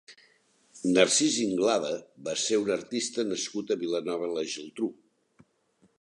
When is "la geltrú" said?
4.39-4.91